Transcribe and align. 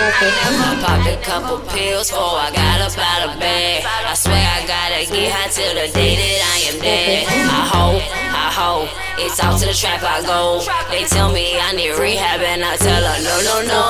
I 0.00 0.78
popped 0.78 1.10
a 1.10 1.18
couple 1.26 1.58
pills 1.74 2.06
before 2.06 2.38
I 2.38 2.54
got 2.54 2.78
up 2.86 2.94
out 2.94 3.34
of 3.34 3.40
bed. 3.42 3.82
I 3.82 4.14
swear 4.14 4.38
I 4.38 4.62
gotta 4.62 5.10
get 5.10 5.34
high 5.34 5.50
till 5.50 5.74
the 5.74 5.90
day 5.90 6.14
that 6.14 6.38
I 6.38 6.58
am 6.70 6.78
dead. 6.78 7.26
I 7.26 7.62
hope, 7.66 8.02
I 8.30 8.46
hope, 8.54 8.86
it's 9.18 9.42
out 9.42 9.58
to 9.58 9.66
the 9.66 9.74
trap 9.74 9.98
I 10.06 10.22
go. 10.22 10.62
They 10.94 11.02
tell 11.10 11.34
me 11.34 11.58
I 11.58 11.74
need 11.74 11.98
rehab 11.98 12.38
and 12.46 12.62
I 12.62 12.78
tell 12.78 12.94
her 12.94 13.18
no, 13.26 13.42
no, 13.42 13.56
no. 13.66 13.84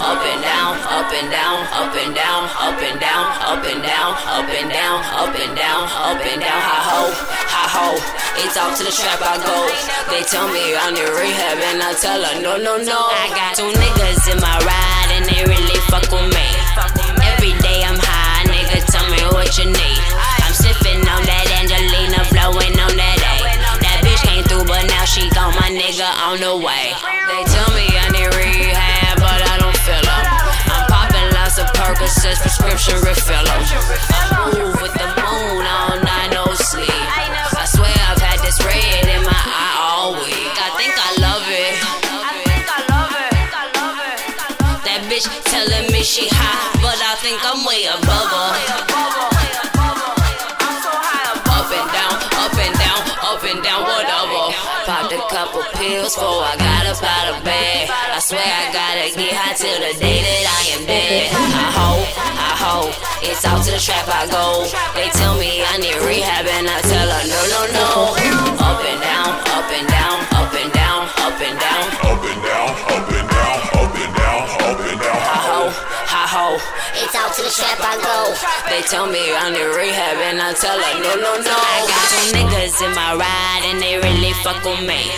Up 0.00 0.24
and 0.24 0.40
down, 0.40 0.80
up 0.88 1.12
and 1.12 1.28
down, 1.28 1.60
up 1.76 1.92
and 1.92 2.16
down, 2.16 2.40
up 2.56 2.80
and 2.80 2.96
down, 2.96 3.24
up 3.44 3.60
and 3.68 3.80
down, 3.84 4.10
up 4.24 4.48
and 4.48 4.68
down, 4.72 4.96
up 5.12 5.36
and 5.36 5.52
down, 5.52 5.82
up 6.08 6.24
and 6.24 6.40
down. 6.40 6.62
I 6.72 6.80
hope, 6.88 7.16
I 7.52 7.64
hope, 7.68 8.00
it's 8.40 8.56
out 8.56 8.72
to 8.80 8.82
the 8.88 8.94
trap 8.96 9.20
I 9.20 9.36
go. 9.44 9.60
They 10.08 10.24
tell 10.24 10.48
me 10.48 10.72
I 10.72 10.88
need 10.88 11.04
rehab 11.04 11.60
and 11.68 11.84
I 11.84 11.92
tell 12.00 12.16
her 12.16 12.40
no, 12.40 12.56
no, 12.56 12.80
no. 12.80 12.96
I 13.12 13.28
got 13.36 13.60
two 13.60 13.68
niggas 13.68 14.32
in 14.32 14.40
my 14.40 14.56
ride 14.64 14.93
and 15.14 15.24
they 15.26 15.44
really 15.44 15.78
fuck 15.90 16.10
with 16.10 16.34
me. 16.34 17.13
Bitch 45.08 45.28
telling 45.44 45.92
me 45.92 46.02
she 46.02 46.28
high, 46.30 46.72
but 46.80 46.96
I 46.96 47.14
think 47.20 47.38
I'm 47.44 47.60
way 47.64 47.84
above 47.84 48.28
her. 48.32 48.52
Up 51.54 51.70
and 51.70 51.88
down, 51.92 52.14
up 52.40 52.56
and 52.56 52.74
down, 52.78 53.00
up 53.20 53.42
and 53.44 53.60
down, 53.64 53.80
whatever. 53.84 54.52
Popped 54.88 55.12
a 55.12 55.20
couple 55.28 55.62
pills 55.76 56.14
before 56.14 56.44
I 56.44 56.56
got 56.56 56.86
up 56.88 57.02
out 57.02 57.36
of 57.36 57.44
bed. 57.44 57.90
I 57.90 58.18
swear 58.20 58.40
I 58.44 58.72
gotta 58.72 59.12
get 59.16 59.32
high 59.34 59.56
till 59.56 59.76
the 59.76 59.92
day 60.00 60.20
that 60.24 60.44
I 60.48 60.62
am 60.76 60.82
dead. 60.88 61.32
I 61.32 61.68
hope, 61.74 62.08
I 62.40 62.52
hope, 62.56 62.92
it's 63.24 63.44
out 63.44 63.60
to 63.64 63.70
the 63.72 63.80
trap 63.80 64.08
I 64.08 64.24
go. 64.30 64.64
They 64.96 65.08
tell 65.12 65.36
me 65.36 65.64
I 65.64 65.76
need 65.78 65.96
rehab 66.06 66.46
and 66.48 66.68
I 66.68 66.80
tell 66.80 67.08
her 67.08 67.24
no, 67.28 67.40
no, 67.52 67.60
no. 67.76 67.88
Up 68.60 68.80
and 68.80 69.00
down, 69.00 69.30
up 69.52 69.68
and 69.68 69.88
down, 69.88 70.16
up 70.32 70.52
and 70.54 70.72
down, 70.72 71.00
up 71.28 71.40
and 71.40 71.56
down. 71.60 71.82
Up 72.04 72.22
and 72.24 72.40
down, 72.40 72.70
up 72.88 73.08
and 73.10 73.28
down, 73.28 73.58
up 73.74 73.94
and 73.96 74.14
down, 74.16 74.23
up 74.64 75.13
and 76.34 76.54
down. 76.54 76.58
Ha 76.58 76.58
ho, 76.58 76.58
ha 76.58 76.58
ho, 76.58 76.94
it's 77.02 77.14
out 77.14 77.34
to 77.34 77.42
the 77.42 77.50
trap 77.50 77.78
I 77.82 77.96
go. 77.98 78.34
They 78.70 78.82
tell 78.86 79.06
me 79.06 79.22
I 79.34 79.50
need 79.50 79.70
rehab 79.74 80.18
and 80.18 80.40
I 80.40 80.52
tell 80.54 80.78
her 80.78 80.94
no, 81.02 81.14
no, 81.18 81.32
no. 81.40 81.56
I 81.56 81.86
got 81.86 82.04
two 82.10 82.26
niggas 82.36 82.76
in 82.84 82.92
my 82.94 83.14
ride 83.14 83.64
and 83.70 83.80
they 83.82 83.98
really 83.98 84.32
fuck 84.42 84.62
with 84.64 84.86
me. 84.86 85.10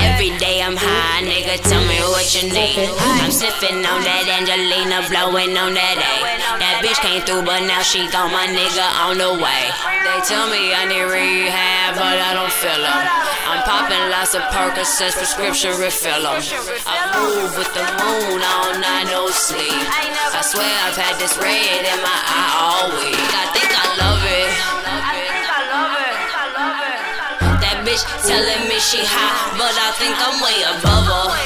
Every 0.00 0.36
day 0.38 0.62
I'm 0.62 0.76
high, 0.76 1.22
nigga, 1.26 1.58
tell 1.66 1.82
me 1.84 1.98
what 2.10 2.26
you 2.34 2.50
need. 2.50 2.90
I'm 3.22 3.30
sipping 3.30 3.84
on 3.84 4.00
that 4.02 4.26
Angelina, 4.28 5.02
blowing 5.10 5.56
on 5.58 5.74
that 5.74 5.98
A. 5.98 6.14
That 6.58 6.82
bitch 6.82 7.00
came 7.02 7.22
through, 7.22 7.42
but 7.42 7.66
now 7.66 7.82
she 7.82 8.06
gone, 8.10 8.32
my 8.32 8.46
nigga 8.46 8.86
on 9.02 9.18
the 9.18 9.32
way. 9.34 9.64
They 10.04 10.20
tell 10.26 10.46
me 10.50 10.74
I 10.74 10.86
need 10.86 11.06
rehab, 11.06 11.94
but 11.96 12.18
I 12.18 12.34
don't 12.34 12.52
feel 12.52 12.68
feel 12.68 12.84
'em. 12.84 13.02
I'm 13.50 13.62
popping 13.62 14.10
lots 14.10 14.34
of 14.34 14.42
Percocets, 14.52 15.16
prescription 15.16 15.72
refill 15.80 16.26
'em. 16.26 16.42
I 16.86 16.98
move 17.16 17.56
with 17.58 17.72
the 17.72 17.84
moon 18.00 18.40
all 18.52 18.72
night, 18.74 18.87
swear 20.48 20.64
I've 20.64 20.96
had 20.96 21.20
this 21.20 21.36
red 21.36 21.84
in 21.84 22.00
my 22.00 22.18
eye 22.24 22.52
all 22.56 22.88
week. 22.96 23.20
I 23.20 23.52
think 23.52 23.68
I 23.68 23.84
love 24.00 24.24
it. 24.24 24.48
That 27.60 27.84
bitch 27.84 28.00
telling 28.24 28.64
me 28.64 28.80
she 28.80 29.04
hot, 29.04 29.60
but 29.60 29.76
I 29.76 29.92
think 30.00 30.16
I'm 30.16 30.40
way 30.40 30.64
above 30.72 31.04
her. 31.04 31.36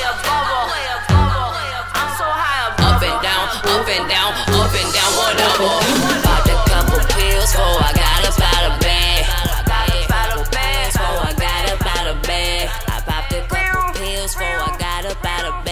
Up 2.78 3.02
and 3.02 3.18
down, 3.26 3.50
up 3.74 3.90
and 3.90 4.06
down, 4.06 4.38
up 4.54 4.70
and 4.70 4.90
down, 4.94 5.10
whatever. 5.18 5.82
Popped 6.22 6.46
a 6.46 6.56
couple 6.70 7.02
pills 7.18 7.50
before 7.50 7.82
I 7.82 7.90
got 7.98 8.22
up 8.22 8.38
out 8.38 8.70
of 8.70 8.78
bed. 8.78 9.26
Before 10.94 11.26
I 11.26 11.34
got 11.42 11.74
up 11.74 11.82
out 11.90 12.06
of 12.06 12.22
bed. 12.22 12.70
I 12.86 13.02
popped 13.02 13.34
a 13.34 13.42
couple 13.50 13.98
pills 13.98 14.30
before 14.30 14.62
I 14.62 14.78
got 14.78 15.10
up 15.10 15.26
out 15.26 15.50
of 15.50 15.58
bed. 15.64 15.71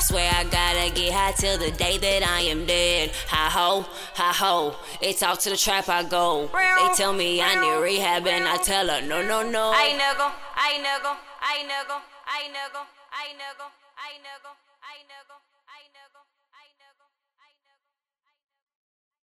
I 0.00 0.02
swear 0.02 0.32
I 0.32 0.44
gotta 0.44 0.88
get 0.94 1.12
high 1.12 1.32
till 1.32 1.58
the 1.58 1.70
day 1.72 1.98
that 1.98 2.22
I 2.26 2.40
am 2.48 2.64
dead. 2.64 3.12
Hi 3.28 3.50
ho, 3.52 3.84
hi 4.14 4.32
ho, 4.32 4.74
it's 5.02 5.22
out 5.22 5.40
to 5.40 5.50
the 5.50 5.58
trap 5.58 5.90
I 5.90 6.02
go. 6.04 6.48
They 6.48 6.88
tell 6.96 7.12
me 7.12 7.42
I 7.42 7.60
need 7.60 7.84
rehab 7.84 8.26
and 8.26 8.48
I 8.48 8.56
tell 8.64 8.88
her 8.88 9.02
no, 9.02 9.20
no, 9.20 9.42
no. 9.42 9.72
Ay 9.76 9.92
nigga, 10.00 10.32
ay 10.56 10.80
nigga, 10.80 11.12
ay 11.44 11.68
nigga, 11.68 12.00
ay 12.32 12.48
nigga, 12.48 12.80
ay 13.12 13.28
nigga, 13.36 13.68
ay 14.88 15.04
nigga, 15.04 15.36
ay 15.68 15.84
nigga. 15.92 16.19